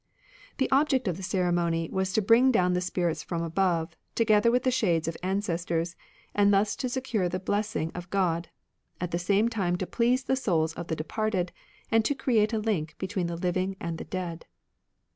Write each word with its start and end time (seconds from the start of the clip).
The 0.57 0.67
object 0.71 1.07
of 1.07 1.17
the 1.17 1.21
ceremony 1.21 1.87
was 1.91 2.11
to 2.13 2.23
brmg 2.23 2.53
down 2.53 2.73
the 2.73 2.81
spirits 2.81 3.21
from 3.21 3.43
above, 3.43 3.95
together 4.15 4.49
with 4.49 4.63
the 4.63 4.71
shades 4.71 5.07
of 5.07 5.15
ancestors, 5.21 5.95
and 6.33 6.51
thus 6.51 6.75
to 6.77 6.89
secure 6.89 7.29
the 7.29 7.39
blessing 7.39 7.91
of 7.93 8.09
God; 8.09 8.49
at 8.99 9.11
the 9.11 9.19
same 9.19 9.47
time 9.47 9.75
to 9.75 9.85
please 9.85 10.23
the 10.23 10.35
souls 10.35 10.73
of 10.73 10.87
the 10.87 10.95
departed, 10.95 11.51
and 11.91 12.03
to 12.05 12.15
create 12.15 12.51
a 12.51 12.57
link 12.57 12.95
between 12.97 13.27
the 13.27 13.37
living 13.37 13.77
and 13.79 13.99
the 13.99 14.05
dead. 14.05 14.47